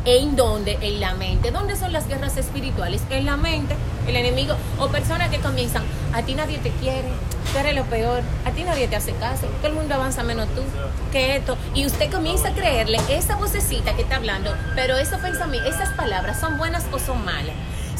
en 0.07 0.37
donde, 0.37 0.79
en 0.81 1.01
la 1.01 1.15
mente. 1.15 1.51
¿Dónde 1.51 1.77
son 1.77 1.93
las 1.93 2.09
guerras 2.09 2.37
espirituales? 2.37 3.03
En 3.11 3.27
la 3.27 3.37
mente, 3.37 3.75
el 4.07 4.17
enemigo, 4.17 4.55
o 4.79 4.89
personas 4.89 5.29
que 5.31 5.39
comienzan, 5.41 5.83
a 6.15 6.23
ti 6.23 6.35
nadie 6.35 6.59
te 6.59 6.71
quiere, 6.71 7.09
tú 7.53 7.59
eres 7.59 7.75
lo 7.75 7.85
peor, 7.85 8.23
a 8.45 8.53
ti 8.53 8.63
nadie 8.63 8.87
te 8.89 8.97
hace 8.97 9.13
caso, 9.15 9.47
todo 9.59 9.67
el 9.67 9.75
mundo 9.75 9.95
avanza 9.95 10.23
menos 10.23 10.49
tú, 10.55 10.63
que 11.11 11.37
esto, 11.37 11.59
y 11.75 11.85
usted 11.87 12.11
comienza 12.11 12.49
a 12.49 12.55
creerle 12.55 13.01
esa 13.11 13.37
vocecita 13.37 13.95
que 13.97 14.03
está 14.03 14.17
hablando, 14.17 14.55
pero 14.77 14.97
esos 14.97 15.21
pensamientos, 15.21 15.75
esas 15.75 15.91
palabras 15.91 16.41
son 16.41 16.57
buenas 16.57 16.85
o 16.93 16.99
son 16.99 17.25
malas. 17.25 17.55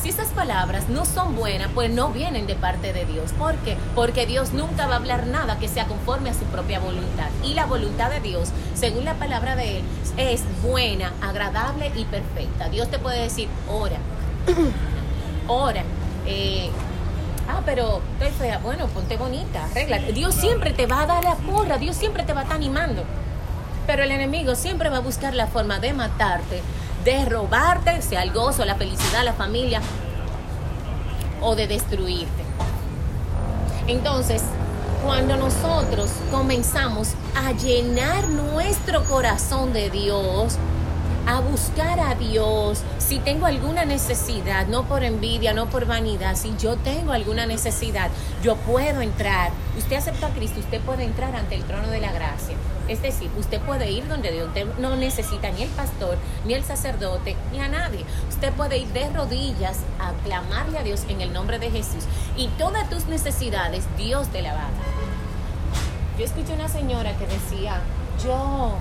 Si 0.07 0.11
esas 0.11 0.29
palabras 0.29 0.89
no 0.89 1.05
son 1.05 1.35
buenas, 1.35 1.69
pues 1.75 1.91
no 1.91 2.11
vienen 2.11 2.47
de 2.47 2.55
parte 2.55 2.93
de 2.93 3.05
Dios. 3.07 3.33
¿Por 3.33 3.57
qué? 3.57 3.77
Porque 3.97 4.25
Dios 4.25 4.53
nunca 4.53 4.87
va 4.87 4.93
a 4.93 4.97
hablar 4.99 5.27
nada 5.27 5.59
que 5.59 5.67
sea 5.67 5.87
conforme 5.87 6.31
a 6.31 6.33
su 6.33 6.45
propia 6.45 6.79
voluntad. 6.79 7.27
Y 7.43 7.55
la 7.55 7.67
voluntad 7.67 8.11
de 8.11 8.21
Dios, 8.21 8.51
según 8.77 9.05
la 9.05 9.15
palabra 9.15 9.57
de 9.57 9.79
Él, 9.79 9.85
es 10.17 10.45
buena, 10.63 11.13
agradable 11.21 11.91
y 11.97 12.05
perfecta. 12.05 12.69
Dios 12.69 12.89
te 12.89 13.01
puede 13.01 13.21
decir, 13.21 13.49
ora, 13.69 13.97
ora. 15.49 15.83
Eh, 16.25 16.71
Ah, 17.49 17.63
pero 17.65 18.01
estoy 18.21 18.47
fea. 18.47 18.59
Bueno, 18.59 18.87
ponte 18.87 19.17
bonita, 19.17 19.65
arregla. 19.65 19.99
Dios 19.99 20.35
siempre 20.37 20.73
te 20.73 20.87
va 20.87 21.03
a 21.03 21.07
dar 21.07 21.25
la 21.25 21.35
porra, 21.35 21.79
Dios 21.79 21.97
siempre 21.97 22.23
te 22.25 22.33
va 22.33 22.41
a 22.41 22.43
estar 22.43 22.57
animando. 22.57 23.05
Pero 23.87 24.03
el 24.03 24.11
enemigo 24.11 24.55
siempre 24.57 24.89
va 24.89 24.97
a 24.97 25.01
buscar 25.01 25.33
la 25.35 25.47
forma 25.47 25.79
de 25.79 25.93
matarte, 25.93 26.61
de 27.07 27.25
robarte, 27.25 28.03
sea 28.03 28.25
el 28.25 28.33
gozo, 28.33 28.65
la 28.65 28.75
felicidad, 28.75 29.25
la 29.25 29.33
familia, 29.33 29.81
o 31.41 31.55
de 31.55 31.69
destruirte. 31.69 32.43
Entonces, 33.87 34.43
cuando 35.05 35.37
nosotros 35.37 36.11
comenzamos 36.33 37.11
a 37.37 37.53
llenar 37.53 38.29
nuestro 38.29 39.05
corazón 39.05 39.73
de 39.73 39.89
Dios, 39.89 40.59
a 41.27 41.41
buscar 41.41 41.99
a 42.01 42.15
Dios. 42.15 42.83
Si 42.99 43.19
tengo 43.19 43.47
alguna 43.47 43.85
necesidad, 43.85 44.67
no 44.67 44.85
por 44.85 45.03
envidia, 45.03 45.53
no 45.53 45.67
por 45.67 45.87
vanidad, 45.87 46.37
si 46.37 46.55
yo 46.57 46.77
tengo 46.77 47.13
alguna 47.13 47.47
necesidad, 47.47 48.11
yo 48.43 48.57
puedo 48.57 49.01
entrar. 49.01 49.51
Usted 49.77 49.97
acepta 49.97 50.29
a 50.29 50.31
Cristo, 50.31 50.61
usted 50.61 50.81
puede 50.81 51.05
entrar 51.05 51.35
ante 51.35 51.57
el 51.57 51.65
trono 51.65 51.89
de 51.89 52.01
la 52.01 52.13
gracia. 52.13 52.57
Es 52.89 53.03
decir, 53.03 53.31
usted 53.37 53.61
puede 53.61 53.91
ir 53.91 54.07
donde 54.09 54.31
Dios 54.31 54.49
no 54.79 54.97
necesita 54.97 55.51
ni 55.51 55.63
el 55.63 55.69
pastor, 55.71 56.17
ni 56.45 56.55
el 56.55 56.65
sacerdote, 56.65 57.37
ni 57.53 57.61
a 57.61 57.69
nadie. 57.69 58.05
Usted 58.29 58.53
puede 58.53 58.79
ir 58.79 58.89
de 58.89 59.09
rodillas 59.11 59.79
a 59.99 60.13
clamarle 60.25 60.79
a 60.79 60.83
Dios 60.83 61.05
en 61.09 61.21
el 61.21 61.33
nombre 61.33 61.59
de 61.59 61.71
Jesús. 61.71 62.05
Y 62.37 62.49
todas 62.59 62.89
tus 62.89 63.07
necesidades, 63.07 63.85
Dios 63.97 64.29
te 64.29 64.43
la 64.43 64.55
va 64.55 64.63
a. 64.63 66.19
Yo 66.19 66.25
escuché 66.25 66.55
una 66.55 66.69
señora 66.69 67.17
que 67.19 67.27
decía, 67.27 67.81
yo 68.25 68.79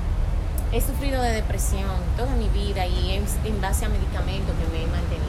he 0.71 0.81
sufrido 0.81 1.21
de 1.21 1.31
depresión 1.31 1.89
toda 2.15 2.33
mi 2.35 2.47
vida 2.49 2.85
y 2.85 3.11
es 3.11 3.35
en 3.43 3.59
base 3.59 3.85
a 3.85 3.89
medicamentos 3.89 4.55
que 4.55 4.77
me 4.77 4.83
he 4.83 4.87
mantenido. 4.87 5.25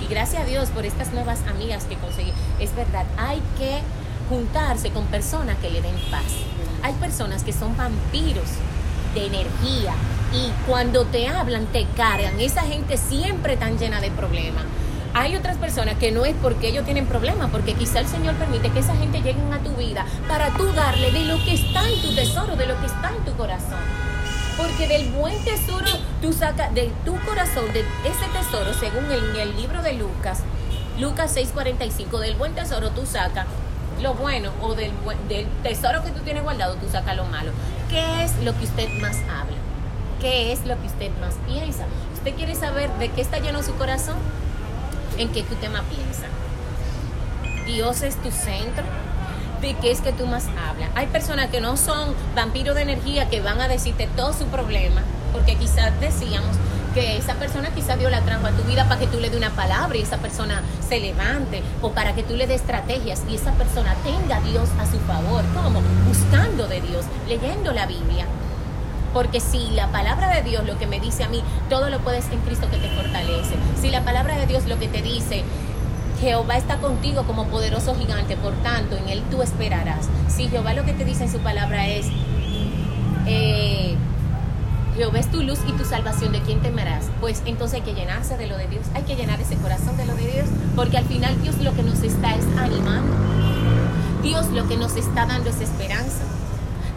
Y 0.00 0.06
gracias 0.06 0.42
a 0.42 0.46
Dios 0.46 0.70
por 0.70 0.86
estas 0.86 1.12
nuevas 1.12 1.40
amigas 1.48 1.84
que 1.84 1.96
conseguí. 1.96 2.32
Es 2.60 2.74
verdad, 2.74 3.04
hay 3.16 3.42
que 3.58 3.80
juntarse 4.28 4.90
con 4.90 5.04
personas 5.06 5.56
que 5.58 5.70
le 5.70 5.82
den 5.82 5.96
paz. 6.10 6.24
Hay 6.84 6.92
personas 6.96 7.42
que 7.44 7.54
son 7.54 7.74
vampiros 7.78 8.44
de 9.14 9.24
energía 9.24 9.94
y 10.34 10.50
cuando 10.66 11.06
te 11.06 11.28
hablan 11.28 11.64
te 11.64 11.86
cargan. 11.96 12.38
Esa 12.38 12.60
gente 12.60 12.98
siempre 12.98 13.56
tan 13.56 13.78
llena 13.78 14.02
de 14.02 14.10
problemas. 14.10 14.64
Hay 15.14 15.34
otras 15.34 15.56
personas 15.56 15.96
que 15.96 16.12
no 16.12 16.26
es 16.26 16.34
porque 16.42 16.68
ellos 16.68 16.84
tienen 16.84 17.06
problemas, 17.06 17.50
porque 17.50 17.72
quizá 17.72 18.00
el 18.00 18.06
Señor 18.06 18.34
permite 18.34 18.68
que 18.68 18.80
esa 18.80 18.94
gente 18.96 19.22
lleguen 19.22 19.50
a 19.54 19.60
tu 19.60 19.70
vida 19.76 20.04
para 20.28 20.50
tú 20.58 20.70
darle 20.74 21.10
de 21.10 21.24
lo 21.24 21.42
que 21.42 21.54
está 21.54 21.88
en 21.88 22.02
tu 22.02 22.14
tesoro, 22.14 22.54
de 22.54 22.66
lo 22.66 22.78
que 22.78 22.86
está 22.86 23.12
en 23.16 23.24
tu 23.24 23.32
corazón. 23.32 23.80
Porque 24.58 24.86
del 24.86 25.10
buen 25.12 25.42
tesoro 25.42 25.88
tú 26.20 26.34
sacas, 26.34 26.74
de 26.74 26.92
tu 27.06 27.18
corazón, 27.20 27.72
de 27.72 27.80
ese 27.80 28.26
tesoro, 28.34 28.74
según 28.74 29.10
el, 29.10 29.34
el 29.36 29.56
libro 29.56 29.80
de 29.82 29.94
Lucas, 29.94 30.40
Lucas 30.98 31.34
6:45, 31.34 32.18
del 32.18 32.34
buen 32.34 32.54
tesoro 32.54 32.90
tú 32.90 33.06
sacas 33.06 33.46
lo 34.00 34.14
bueno 34.14 34.50
o 34.60 34.74
del, 34.74 34.92
tesoro 35.62 36.02
que 36.02 36.10
tú 36.10 36.20
tienes 36.20 36.42
guardado 36.42 36.74
tú 36.76 36.88
sacas 36.90 37.16
lo 37.16 37.24
malo. 37.24 37.52
¿Qué 37.88 38.24
es 38.24 38.36
lo 38.42 38.56
que 38.56 38.64
usted 38.64 38.88
más 39.00 39.16
habla? 39.18 39.56
¿Qué 40.20 40.52
es 40.52 40.64
lo 40.66 40.80
que 40.80 40.86
usted 40.86 41.10
más 41.20 41.34
piensa? 41.46 41.84
¿Usted 42.14 42.34
quiere 42.34 42.54
saber 42.54 42.90
de 42.98 43.10
qué 43.10 43.20
está 43.20 43.38
lleno 43.38 43.62
su 43.62 43.74
corazón? 43.76 44.16
¿En 45.18 45.30
qué 45.30 45.42
tu 45.42 45.54
tema 45.56 45.82
piensa? 45.82 46.26
Dios 47.66 48.02
es 48.02 48.16
tu 48.16 48.30
centro 48.30 48.84
de 49.60 49.74
qué 49.74 49.90
es 49.90 50.00
que 50.00 50.12
tú 50.12 50.26
más 50.26 50.46
hablas. 50.68 50.90
Hay 50.94 51.06
personas 51.06 51.48
que 51.48 51.60
no 51.60 51.76
son 51.76 52.14
vampiros 52.34 52.74
de 52.74 52.82
energía 52.82 53.28
que 53.28 53.40
van 53.40 53.60
a 53.60 53.68
decirte 53.68 54.08
todo 54.16 54.32
su 54.32 54.46
problema, 54.46 55.02
porque 55.32 55.56
quizás 55.56 55.98
decíamos 56.00 56.56
que 56.94 57.16
esa 57.18 57.34
persona 57.34 57.70
quizás 57.74 57.98
dio 57.98 58.08
la 58.08 58.20
trampa 58.20 58.48
a 58.48 58.52
tu 58.52 58.62
vida 58.62 58.88
para 58.88 59.00
que 59.00 59.08
tú 59.08 59.18
le 59.18 59.28
dé 59.28 59.36
una 59.36 59.50
palabra 59.50 59.98
y 59.98 60.02
esa 60.02 60.18
persona 60.18 60.62
se 60.88 61.00
levante, 61.00 61.62
o 61.82 61.90
para 61.90 62.14
que 62.14 62.22
tú 62.22 62.36
le 62.36 62.46
des 62.46 62.60
estrategias 62.60 63.22
y 63.28 63.34
esa 63.34 63.52
persona 63.52 63.94
tenga 64.04 64.36
a 64.36 64.40
Dios 64.40 64.68
a 64.78 64.86
su 64.86 64.98
favor. 65.00 65.42
¿Cómo? 65.54 65.82
Buscando 66.06 66.66
de 66.68 66.80
Dios, 66.80 67.04
leyendo 67.28 67.72
la 67.72 67.86
Biblia. 67.86 68.26
Porque 69.12 69.40
si 69.40 69.70
la 69.70 69.88
palabra 69.88 70.28
de 70.34 70.42
Dios 70.42 70.64
lo 70.64 70.78
que 70.78 70.86
me 70.86 71.00
dice 71.00 71.24
a 71.24 71.28
mí, 71.28 71.42
todo 71.68 71.90
lo 71.90 71.98
puedes 72.00 72.28
en 72.30 72.40
Cristo 72.40 72.68
que 72.70 72.78
te 72.78 72.88
fortalece. 72.88 73.54
Si 73.80 73.90
la 73.90 74.04
palabra 74.04 74.36
de 74.36 74.46
Dios 74.46 74.64
lo 74.66 74.78
que 74.78 74.88
te 74.88 75.02
dice, 75.02 75.44
Jehová 76.20 76.56
está 76.56 76.78
contigo 76.78 77.24
como 77.24 77.46
poderoso 77.46 77.94
gigante, 77.96 78.36
por 78.36 78.54
tanto, 78.62 78.96
en 78.96 79.08
él 79.08 79.22
tú 79.30 79.42
esperarás. 79.42 80.08
Si 80.28 80.48
Jehová 80.48 80.74
lo 80.74 80.84
que 80.84 80.92
te 80.92 81.04
dice 81.04 81.24
en 81.24 81.32
su 81.32 81.38
palabra 81.38 81.86
es, 81.86 82.06
eh, 83.26 83.96
Jehová 84.96 85.18
es 85.18 85.30
tu 85.30 85.42
luz 85.42 85.58
y 85.66 85.72
tu 85.72 85.84
salvación, 85.84 86.32
¿de 86.32 86.40
quién 86.40 86.60
temerás? 86.60 87.06
Pues 87.20 87.42
entonces 87.46 87.80
hay 87.80 87.82
que 87.82 87.94
llenarse 87.94 88.36
de 88.36 88.46
lo 88.46 88.56
de 88.56 88.68
Dios, 88.68 88.86
hay 88.94 89.02
que 89.02 89.16
llenar 89.16 89.40
ese 89.40 89.56
corazón 89.56 89.96
de 89.96 90.06
lo 90.06 90.14
de 90.14 90.30
Dios, 90.30 90.46
porque 90.76 90.98
al 90.98 91.04
final 91.04 91.40
Dios 91.42 91.58
lo 91.58 91.74
que 91.74 91.82
nos 91.82 92.00
está 92.02 92.36
es 92.36 92.44
animando. 92.56 93.12
Dios 94.22 94.46
lo 94.50 94.68
que 94.68 94.76
nos 94.76 94.94
está 94.96 95.26
dando 95.26 95.50
es 95.50 95.60
esperanza. 95.60 96.22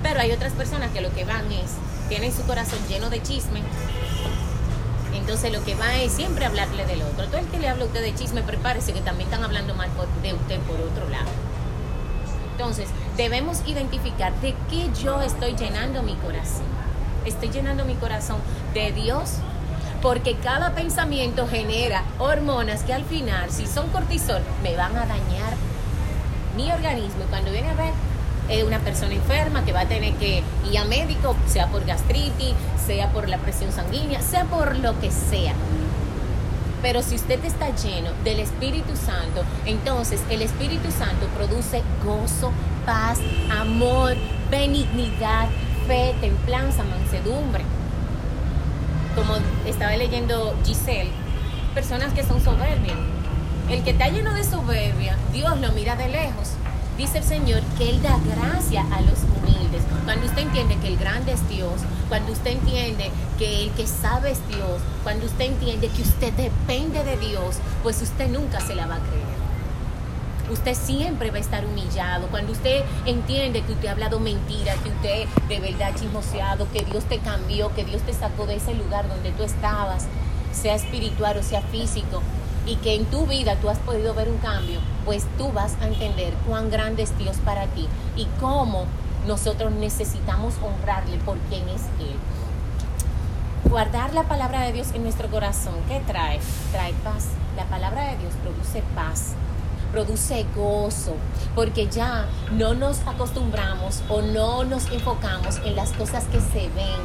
Pero 0.04 0.20
hay 0.20 0.32
otras 0.32 0.54
personas 0.54 0.92
que 0.92 1.02
lo 1.02 1.12
que 1.14 1.26
van 1.26 1.52
es, 1.52 1.72
tienen 2.08 2.32
su 2.32 2.44
corazón 2.44 2.80
lleno 2.88 3.10
de 3.10 3.22
chisme, 3.24 3.62
entonces 5.16 5.52
lo 5.52 5.64
que 5.66 5.76
va 5.76 5.96
es 5.96 6.12
siempre 6.12 6.46
hablarle 6.46 6.86
del 6.86 7.02
otro. 7.02 7.26
Todo 7.26 7.40
el 7.40 7.48
que 7.48 7.58
le 7.58 7.68
habla 7.68 7.84
a 7.84 7.88
usted 7.88 8.02
de 8.02 8.14
chisme, 8.14 8.44
prepárese 8.44 8.94
que 8.94 9.02
también 9.02 9.28
están 9.30 9.44
hablando 9.44 9.74
mal 9.74 9.90
de 10.22 10.34
usted 10.34 10.60
por 10.62 10.80
otro 10.80 11.10
lado. 11.10 11.30
Entonces, 12.52 12.88
debemos 13.18 13.62
identificar 13.66 14.34
de 14.40 14.56
qué 14.70 14.90
yo 15.04 15.22
estoy 15.22 15.56
llenando 15.56 16.04
mi 16.04 16.16
corazón. 16.16 16.77
Estoy 17.28 17.50
llenando 17.50 17.84
mi 17.84 17.96
corazón 17.96 18.38
de 18.74 18.94
Dios, 18.94 19.34
porque 20.02 20.36
cada 20.36 20.74
pensamiento 20.74 21.46
genera 21.46 22.04
hormonas 22.20 22.84
que 22.84 22.94
al 22.94 23.04
final, 23.04 23.52
si 23.52 23.68
son 23.68 23.90
cortisol, 23.90 24.42
me 24.64 24.78
van 24.78 24.96
a 24.96 25.06
dañar 25.06 25.54
mi 26.56 26.72
organismo. 26.72 27.26
Y 27.26 27.30
cuando 27.30 27.52
viene 27.52 27.70
a 27.70 27.74
ver, 27.74 27.92
es 28.48 28.64
una 28.64 28.80
persona 28.80 29.14
enferma 29.14 29.66
que 29.66 29.74
va 29.74 29.82
a 29.82 29.88
tener 29.88 30.14
que 30.14 30.42
ir 30.72 30.78
a 30.78 30.86
médico, 30.86 31.36
sea 31.48 31.68
por 31.68 31.84
gastritis, 31.86 32.54
sea 32.86 33.12
por 33.12 33.28
la 33.28 33.38
presión 33.40 33.74
sanguínea, 33.74 34.22
sea 34.22 34.46
por 34.46 34.78
lo 34.78 34.98
que 35.02 35.12
sea. 35.12 35.54
Pero 36.82 37.02
si 37.02 37.16
usted 37.16 37.44
está 37.44 37.76
lleno 37.76 38.12
del 38.24 38.40
Espíritu 38.40 38.96
Santo, 38.96 39.44
entonces 39.66 40.22
el 40.30 40.42
Espíritu 40.42 40.92
Santo 40.92 41.28
produce 41.36 41.84
gozo, 42.06 42.54
paz, 42.86 43.20
amor, 43.52 44.16
benignidad, 44.50 45.50
fe, 45.88 46.14
templanza, 46.22 46.84
mansedumbre. 46.84 47.64
Como 49.16 49.36
estaba 49.66 49.96
leyendo 49.96 50.56
Giselle, 50.64 51.12
personas 51.74 52.14
que 52.14 52.24
son 52.24 52.42
soberbias. 52.42 52.98
El 53.70 53.84
que 53.84 53.92
está 53.92 54.10
lleno 54.10 54.34
de 54.34 54.44
soberbia, 54.44 55.18
Dios 55.34 55.60
lo 55.60 55.72
mira 55.72 55.96
de 55.96 56.08
lejos 56.08 56.52
Dice 56.98 57.20
el 57.20 57.24
Señor 57.24 57.62
que 57.78 57.92
Él 57.92 58.02
da 58.02 58.18
gracia 58.18 58.82
a 58.92 59.02
los 59.02 59.20
humildes. 59.22 59.84
Cuando 60.04 60.26
usted 60.26 60.42
entiende 60.42 60.78
que 60.78 60.88
el 60.88 60.98
grande 60.98 61.32
es 61.34 61.48
Dios, 61.48 61.82
cuando 62.10 62.32
usted 62.32 62.54
entiende 62.54 63.12
que 63.38 63.66
el 63.66 63.72
que 63.74 63.86
sabe 63.86 64.32
es 64.32 64.40
Dios, 64.48 64.82
cuando 65.04 65.28
usted 65.28 65.46
entiende 65.46 65.90
que 65.90 66.02
usted 66.02 66.34
depende 66.34 67.04
de 67.04 67.18
Dios, 67.18 67.58
pues 67.84 68.02
usted 68.02 68.28
nunca 68.30 68.62
se 68.62 68.74
la 68.74 68.88
va 68.88 68.96
a 68.96 69.00
creer. 69.00 69.27
Usted 70.52 70.76
siempre 70.76 71.30
va 71.30 71.38
a 71.38 71.42
estar 71.42 71.66
humillado. 71.66 72.28
Cuando 72.28 72.54
usted 72.54 72.84
entiende 73.06 73.62
que 73.64 73.74
usted 73.74 73.88
ha 73.90 73.92
hablado 73.92 74.20
mentira, 74.20 74.74
que 74.84 74.90
usted 74.90 75.28
de 75.50 75.60
verdad 75.60 75.94
chismoseado, 75.96 76.72
que 76.72 76.86
Dios 76.86 77.04
te 77.06 77.20
cambió, 77.20 77.74
que 77.76 77.84
Dios 77.84 78.02
te 78.04 78.14
sacó 78.14 78.46
de 78.46 78.56
ese 78.56 78.74
lugar 78.74 79.08
donde 79.10 79.32
tú 79.32 79.44
estabas, 79.44 80.06
sea 80.54 80.76
espiritual 80.76 81.38
o 81.38 81.44
sea 81.44 81.62
físico, 81.62 82.22
y 82.66 82.76
que 82.78 82.96
en 82.96 83.06
tu 83.06 83.26
vida 83.26 83.56
tú 83.56 83.70
has 83.70 83.78
podido 83.80 84.14
ver 84.14 84.30
un 84.30 84.38
cambio, 84.38 84.80
pues 85.06 85.26
tú 85.38 85.52
vas 85.52 85.76
a 85.82 85.88
entender 85.88 86.34
cuán 86.48 86.70
grande 86.70 87.04
es 87.04 87.18
Dios 87.18 87.38
para 87.44 87.66
ti 87.68 87.88
y 88.16 88.26
cómo 88.40 88.86
nosotros 89.26 89.72
necesitamos 89.72 90.56
honrarle 90.62 91.18
por 91.18 91.38
quien 91.50 91.68
es 91.70 91.82
Él. 92.00 92.16
Guardar 93.70 94.14
la 94.14 94.24
palabra 94.24 94.62
de 94.62 94.74
Dios 94.74 94.92
en 94.94 95.04
nuestro 95.04 95.30
corazón, 95.30 95.76
¿qué 95.90 96.02
trae? 96.08 96.40
Trae 96.72 96.94
paz. 97.04 97.26
La 97.58 97.66
palabra 97.66 98.12
de 98.12 98.18
Dios 98.18 98.34
produce 98.42 98.84
paz, 98.96 99.34
produce 99.98 100.46
gozo, 100.56 101.16
porque 101.56 101.88
ya 101.88 102.28
no 102.52 102.76
nos 102.76 103.00
acostumbramos 103.08 104.04
o 104.10 104.22
no 104.22 104.64
nos 104.64 104.92
enfocamos 104.92 105.58
en 105.66 105.76
las 105.76 105.92
cosas 105.94 106.24
que 106.26 106.40
se 106.40 106.70
ven, 106.76 107.02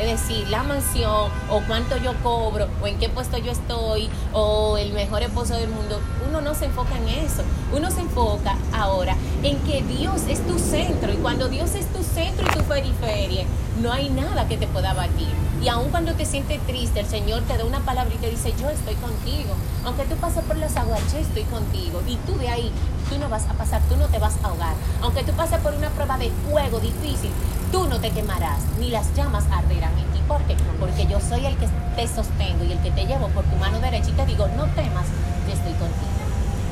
es 0.00 0.06
decir, 0.06 0.48
la 0.48 0.62
mansión 0.62 1.30
o 1.50 1.60
cuánto 1.68 1.98
yo 1.98 2.14
cobro 2.22 2.66
o 2.82 2.86
en 2.86 2.98
qué 2.98 3.10
puesto 3.10 3.36
yo 3.36 3.52
estoy 3.52 4.08
o 4.32 4.78
el 4.78 4.94
mejor 4.94 5.22
esposo 5.22 5.52
del 5.52 5.68
mundo. 5.68 6.00
Uno 6.30 6.40
no 6.40 6.54
se 6.54 6.64
enfoca 6.64 6.96
en 6.96 7.08
eso. 7.10 7.42
Uno 7.76 7.90
se 7.90 8.00
enfoca 8.00 8.56
ahora 8.72 9.14
en 9.42 9.58
que 9.58 9.82
Dios 9.82 10.22
es 10.26 10.40
tu 10.46 10.58
centro 10.58 11.12
y 11.12 11.16
cuando 11.16 11.50
Dios 11.50 11.74
es 11.74 11.84
tu 11.92 12.02
centro 12.02 12.46
y 12.50 12.58
tu 12.58 12.64
periferia, 12.64 13.44
no 13.82 13.92
hay 13.92 14.08
nada 14.08 14.48
que 14.48 14.56
te 14.56 14.66
pueda 14.66 14.94
batir. 14.94 15.49
Y 15.62 15.68
aun 15.68 15.90
cuando 15.90 16.14
te 16.14 16.24
sientes 16.24 16.58
triste, 16.66 17.00
el 17.00 17.06
Señor 17.06 17.42
te 17.42 17.58
da 17.58 17.66
una 17.66 17.80
palabra 17.80 18.14
y 18.14 18.18
te 18.18 18.30
dice, 18.30 18.54
yo 18.58 18.70
estoy 18.70 18.94
contigo. 18.94 19.54
Aunque 19.84 20.04
tú 20.04 20.16
pases 20.16 20.42
por 20.44 20.56
las 20.56 20.74
aguas, 20.76 21.00
estoy 21.12 21.42
contigo. 21.44 22.02
Y 22.08 22.16
tú 22.26 22.34
de 22.38 22.48
ahí, 22.48 22.72
tú 23.10 23.18
no 23.18 23.28
vas 23.28 23.44
a 23.46 23.52
pasar, 23.52 23.82
tú 23.88 23.96
no 23.96 24.06
te 24.06 24.18
vas 24.18 24.34
a 24.42 24.48
ahogar. 24.48 24.74
Aunque 25.02 25.22
tú 25.22 25.32
pases 25.32 25.58
por 25.58 25.74
una 25.74 25.90
prueba 25.90 26.16
de 26.16 26.30
fuego 26.48 26.80
difícil, 26.80 27.30
tú 27.70 27.86
no 27.88 28.00
te 28.00 28.10
quemarás, 28.10 28.60
ni 28.78 28.88
las 28.88 29.14
llamas 29.14 29.44
arderán 29.52 29.92
en 29.98 30.06
ti. 30.12 30.20
¿Por 30.26 30.40
qué? 30.44 30.56
Porque 30.78 31.06
yo 31.06 31.20
soy 31.20 31.44
el 31.44 31.56
que 31.58 31.68
te 31.94 32.08
sostengo 32.08 32.64
y 32.64 32.72
el 32.72 32.78
que 32.80 32.90
te 32.92 33.04
llevo 33.04 33.28
por 33.28 33.44
tu 33.44 33.56
mano 33.56 33.80
derecha 33.80 34.08
y 34.08 34.12
te 34.12 34.24
digo, 34.24 34.48
no 34.56 34.64
temas, 34.68 35.06
yo 35.46 35.52
estoy 35.52 35.72
contigo. 35.72 36.20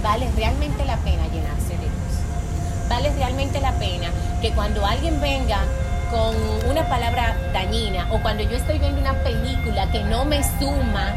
vale 0.02 0.30
realmente 0.34 0.84
la 0.86 0.96
pena 0.98 1.26
llenarse 1.28 1.74
de 1.76 1.78
Dios. 1.78 2.88
Vale 2.88 3.12
realmente 3.12 3.60
la 3.60 3.72
pena 3.72 4.08
que 4.40 4.52
cuando 4.52 4.86
alguien 4.86 5.20
venga 5.20 5.60
con 6.10 6.34
una 6.70 6.88
palabra 6.88 7.36
dañina 7.52 8.06
o 8.10 8.18
cuando 8.18 8.42
yo 8.42 8.56
estoy 8.56 8.78
viendo 8.78 9.00
una 9.00 9.14
película 9.14 9.86
que 9.90 10.02
no 10.04 10.24
me 10.24 10.42
suma, 10.42 11.12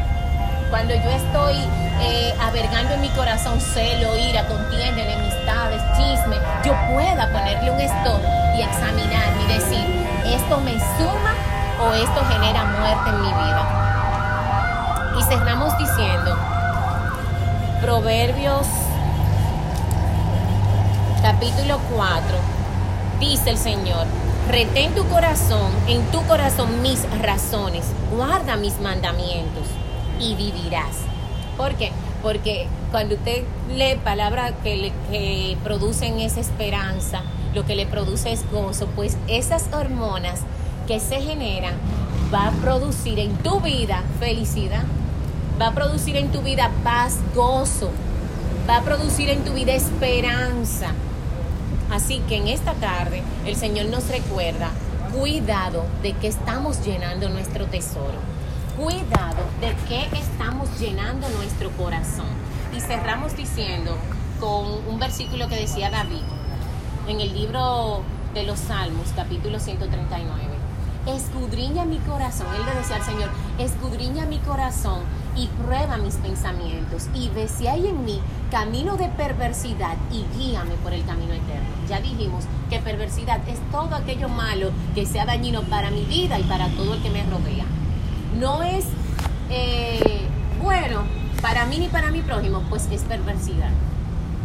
cuando 0.70 0.94
yo 0.94 1.10
estoy 1.10 1.56
eh, 2.00 2.34
avergando 2.40 2.94
en 2.94 3.00
mi 3.00 3.08
corazón 3.10 3.60
celo, 3.60 4.16
ira, 4.18 4.46
contienda, 4.46 5.02
enemistades, 5.02 5.82
chisme, 5.96 6.36
yo 6.64 6.74
pueda 6.92 7.30
ponerle 7.30 7.70
un 7.70 7.80
stop 7.80 8.20
y 8.56 8.62
examinarme 8.62 9.42
y 9.44 9.52
decir, 9.52 10.06
¿esto 10.26 10.60
me 10.60 10.72
suma 10.72 11.34
o 11.82 11.94
esto 11.94 12.24
genera 12.30 12.64
muerte 12.64 13.10
en 13.10 13.22
mi 13.22 13.28
vida? 13.28 15.14
Y 15.18 15.22
cerramos 15.24 15.76
diciendo, 15.78 16.36
Proverbios 17.80 18.66
capítulo 21.22 21.78
4, 21.94 22.22
dice 23.20 23.50
el 23.50 23.58
Señor, 23.58 24.06
retén 24.48 24.94
tu 24.94 25.04
corazón, 25.06 25.70
en 25.88 26.02
tu 26.10 26.22
corazón 26.26 26.82
mis 26.82 27.00
razones, 27.20 27.84
guarda 28.14 28.56
mis 28.56 28.80
mandamientos 28.80 29.66
y 30.20 30.34
vivirás. 30.34 30.96
¿Por 31.56 31.74
qué? 31.74 31.92
Porque 32.22 32.66
cuando 32.90 33.14
usted 33.14 33.44
lee 33.74 33.98
palabras 34.02 34.52
que, 34.62 34.76
le, 34.76 34.92
que 35.10 35.56
producen 35.62 36.20
esa 36.20 36.40
esperanza, 36.40 37.22
lo 37.54 37.64
que 37.64 37.76
le 37.76 37.86
produce 37.86 38.32
es 38.32 38.50
gozo, 38.50 38.86
pues 38.94 39.16
esas 39.28 39.68
hormonas 39.72 40.40
que 40.86 41.00
se 41.00 41.20
generan 41.20 41.74
va 42.32 42.48
a 42.48 42.50
producir 42.52 43.18
en 43.18 43.36
tu 43.38 43.60
vida 43.60 44.02
felicidad, 44.18 44.84
va 45.60 45.68
a 45.68 45.72
producir 45.72 46.16
en 46.16 46.32
tu 46.32 46.40
vida 46.40 46.70
paz, 46.82 47.18
gozo, 47.34 47.90
va 48.68 48.78
a 48.78 48.82
producir 48.82 49.28
en 49.28 49.44
tu 49.44 49.52
vida 49.52 49.72
esperanza. 49.72 50.88
Así 51.92 52.20
que 52.26 52.38
en 52.38 52.48
esta 52.48 52.72
tarde 52.72 53.22
el 53.44 53.54
Señor 53.54 53.86
nos 53.86 54.08
recuerda, 54.08 54.70
cuidado 55.12 55.84
de 56.02 56.14
que 56.14 56.26
estamos 56.26 56.82
llenando 56.86 57.28
nuestro 57.28 57.66
tesoro. 57.66 58.18
Cuidado 58.78 59.42
de 59.60 59.74
que 59.86 60.18
estamos 60.18 60.80
llenando 60.80 61.28
nuestro 61.28 61.70
corazón. 61.72 62.28
Y 62.74 62.80
cerramos 62.80 63.36
diciendo 63.36 63.94
con 64.40 64.88
un 64.88 64.98
versículo 64.98 65.48
que 65.48 65.56
decía 65.56 65.90
David 65.90 66.22
en 67.08 67.20
el 67.20 67.34
libro 67.34 68.00
de 68.32 68.44
los 68.44 68.58
Salmos, 68.58 69.08
capítulo 69.14 69.60
139. 69.60 70.32
Escudriña 71.06 71.84
mi 71.84 71.98
corazón. 71.98 72.46
Él 72.54 72.64
le 72.64 72.74
decía 72.80 72.96
al 72.96 73.02
Señor, 73.02 73.28
escudriña 73.58 74.24
mi 74.24 74.38
corazón 74.38 75.00
y 75.36 75.46
prueba 75.48 75.98
mis 75.98 76.14
pensamientos 76.16 77.08
y 77.14 77.28
ve 77.28 77.48
si 77.48 77.66
hay 77.66 77.86
en 77.86 78.04
mí 78.04 78.20
camino 78.50 78.96
de 78.96 79.08
perversidad 79.08 79.96
y 80.10 80.24
guíame 80.36 80.74
por 80.82 80.92
el 80.92 81.04
camino 81.04 81.34
eterno. 81.34 81.81
Ya 81.92 82.00
dijimos 82.00 82.44
que 82.70 82.78
perversidad 82.78 83.46
es 83.46 83.58
todo 83.70 83.94
aquello 83.94 84.30
malo 84.30 84.70
que 84.94 85.04
sea 85.04 85.26
dañino 85.26 85.60
para 85.64 85.90
mi 85.90 86.00
vida 86.06 86.38
y 86.38 86.42
para 86.44 86.68
todo 86.68 86.94
el 86.94 87.02
que 87.02 87.10
me 87.10 87.22
rodea. 87.24 87.66
No 88.40 88.62
es 88.62 88.86
eh, 89.50 90.22
bueno 90.62 91.02
para 91.42 91.66
mí 91.66 91.78
ni 91.78 91.88
para 91.88 92.10
mi 92.10 92.22
prójimo, 92.22 92.62
pues 92.70 92.88
es 92.90 93.02
perversidad. 93.02 93.68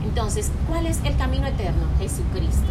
Entonces, 0.03 0.51
¿cuál 0.67 0.87
es 0.87 0.99
el 1.05 1.15
camino 1.15 1.47
eterno? 1.47 1.85
Jesucristo. 1.99 2.67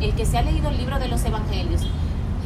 El 0.00 0.12
que 0.16 0.26
se 0.26 0.38
ha 0.38 0.42
leído 0.42 0.70
el 0.70 0.78
libro 0.78 0.98
de 0.98 1.06
los 1.06 1.24
evangelios, 1.24 1.82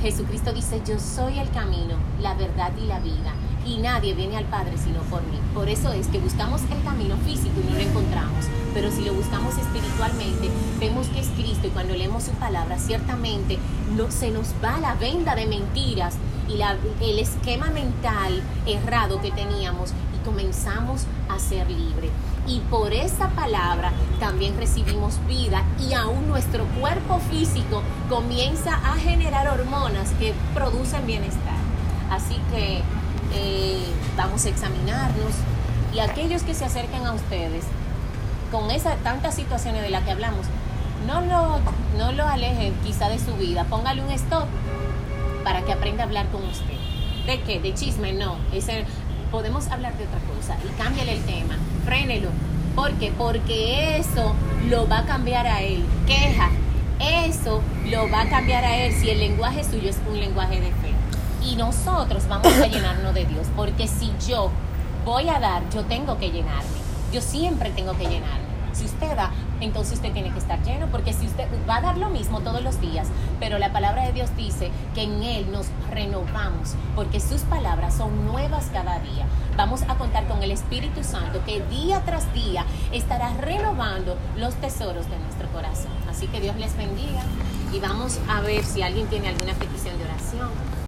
Jesucristo 0.02 0.52
dice, 0.52 0.83
yo 0.87 0.99
soy 0.99 1.38
el 1.38 1.49
camino, 1.49 1.94
la 2.21 2.35
verdad 2.35 2.73
y 2.76 2.85
la 2.85 2.99
vida 2.99 3.33
y 3.66 3.78
nadie 3.78 4.14
viene 4.14 4.37
al 4.37 4.44
Padre 4.44 4.76
sino 4.78 5.00
por 5.02 5.23
mí. 5.23 5.38
Por 5.54 5.68
eso 5.68 5.92
es 5.92 6.06
que 6.09 6.18
buscamos 6.18 6.62
el 6.71 6.83
camino 6.83 7.16
físico 7.18 7.61
y 7.61 7.71
no 7.71 7.75
lo 7.75 7.80
encontramos, 7.80 8.47
pero 8.73 8.90
si 8.90 9.02
lo 9.02 9.14
buscamos 9.14 9.56
espiritualmente, 9.56 10.50
vemos 10.78 11.09
que 11.09 11.21
es 11.21 11.28
Cristo 11.28 11.66
y 11.66 11.71
cuando 11.71 11.94
leemos 11.94 12.25
su 12.25 12.33
palabra, 12.33 12.78
ciertamente 12.78 13.59
no, 13.97 14.11
se 14.11 14.30
nos 14.30 14.54
va 14.62 14.78
la 14.80 14.95
venda 14.95 15.34
de 15.34 15.47
mentiras 15.47 16.15
y 16.49 16.56
la, 16.56 16.76
el 17.00 17.19
esquema 17.19 17.71
mental 17.71 18.43
errado 18.67 19.21
que 19.21 19.30
teníamos 19.30 19.93
y 20.15 20.25
comenzamos 20.25 21.06
a 21.28 21.39
ser 21.39 21.71
libres. 21.71 22.10
Y 22.47 22.60
por 22.71 22.93
esa 22.93 23.30
palabra 23.30 23.93
también 24.21 24.56
recibimos 24.58 25.19
vida 25.26 25.65
y 25.80 25.95
aún 25.95 26.28
nuestro 26.28 26.65
cuerpo 26.78 27.19
físico 27.30 27.82
comienza 28.10 28.75
a 28.75 28.97
generar 28.97 29.49
hormonas 29.49 30.10
que 30.19 30.34
producen 30.52 31.06
bienestar. 31.06 31.56
Así 32.10 32.36
que 32.52 32.82
eh, 33.34 33.84
vamos 34.16 34.44
a 34.44 34.49
examinarnos 34.49 35.32
y 35.92 36.00
aquellos 36.00 36.42
que 36.42 36.54
se 36.54 36.64
acerquen 36.64 37.06
a 37.06 37.12
ustedes 37.12 37.64
con 38.50 38.70
esas 38.70 38.97
tantas 39.02 39.34
situaciones 39.34 39.82
de 39.82 39.90
las 39.90 40.04
que 40.04 40.12
hablamos, 40.12 40.47
no 41.06 41.20
lo, 41.20 41.58
no 41.99 42.12
lo 42.12 42.26
alejen 42.26 42.73
quizá 42.84 43.08
de 43.08 43.18
su 43.18 43.34
vida, 43.34 43.64
póngale 43.64 44.02
un 44.02 44.10
stop 44.12 44.47
para 45.42 45.62
que 45.62 45.73
aprenda 45.73 46.04
a 46.04 46.06
hablar 46.06 46.28
con 46.28 46.42
usted. 46.44 46.75
¿De 47.26 47.40
qué? 47.42 47.58
De 47.58 47.75
chisme, 47.75 48.12
no. 48.12 48.36
Podemos 49.30 49.66
hablar 49.68 49.97
de 49.99 50.04
otra 50.04 50.20
cosa 50.20 50.56
y 50.64 50.80
cámbiale 50.80 51.14
el 51.14 51.25
tema, 51.25 51.56
frénelo. 51.84 52.28
¿Por 52.76 52.92
qué? 52.92 53.12
Porque 53.16 53.99
eso 53.99 54.34
lo 54.68 54.88
va 54.88 54.99
a 54.99 55.04
cambiar 55.06 55.47
a 55.47 55.62
él. 55.62 55.84
Queja, 56.06 56.50
eso 57.00 57.60
lo 57.86 58.08
va 58.10 58.23
a 58.23 58.28
cambiar 58.28 58.64
a 58.64 58.76
él 58.76 58.92
si 58.92 59.10
el 59.10 59.18
lenguaje 59.18 59.64
suyo 59.64 59.90
es 59.90 59.99
un 60.08 60.18
lenguaje 60.20 60.60
de 60.60 60.68
fe 60.68 61.03
y 61.45 61.57
nosotros 61.57 62.26
vamos 62.28 62.52
a 62.54 62.67
llenarnos 62.67 63.15
de 63.15 63.25
Dios, 63.26 63.47
porque 63.54 63.87
si 63.87 64.13
yo 64.26 64.50
voy 65.04 65.28
a 65.28 65.39
dar, 65.39 65.63
yo 65.71 65.85
tengo 65.85 66.19
que 66.19 66.30
llenarme, 66.30 66.78
yo 67.13 67.21
siempre 67.21 67.71
tengo 67.71 67.93
que 67.97 68.07
llenarme. 68.07 68.45
Si 68.73 68.87
usted 68.87 69.15
da, 69.15 69.30
entonces 69.61 69.95
usted 69.95 70.13
tiene 70.13 70.33
que 70.33 70.39
estar 70.41 70.61
lleno, 70.65 70.89
porque 70.89 71.13
si 71.13 71.26
usted 71.26 71.47
va 71.69 71.76
a 71.76 71.80
dar 71.80 71.97
lo 71.97 72.09
mismo 72.09 72.41
todos 72.41 72.61
los 72.61 72.80
días, 72.80 73.07
pero 73.39 73.59
la 73.59 73.73
palabra 73.73 74.04
de 74.04 74.13
Dios 74.13 74.35
dice 74.37 74.73
que 74.97 75.04
en 75.04 75.23
Él 75.23 75.52
nos 75.52 75.67
renovamos, 75.91 76.75
porque 76.97 77.21
sus 77.21 77.43
palabras 77.43 77.95
son 77.95 78.26
nuevas 78.26 78.71
cada 78.73 78.99
día. 78.99 79.26
Vamos 79.57 79.83
a 79.83 79.95
contar 79.95 80.26
con 80.26 80.43
el 80.43 80.50
Espíritu 80.50 81.04
Santo 81.04 81.41
que 81.47 81.61
día 81.67 82.02
tras 82.04 82.33
día 82.35 82.65
estará 82.91 83.33
renovando 83.35 84.17
los 84.37 84.54
tesoros 84.57 85.09
de 85.09 85.19
nuestro 85.21 85.47
corazón. 85.52 85.93
Así 86.11 86.26
que 86.26 86.41
Dios 86.41 86.57
les 86.57 86.76
bendiga 86.76 87.23
y 87.73 87.78
vamos 87.78 88.19
a 88.28 88.41
ver 88.41 88.65
si 88.65 88.83
alguien 88.83 89.07
tiene 89.07 89.28
alguna 89.28 89.54
petición 89.54 89.97
de 89.99 90.04
oración. 90.04 90.74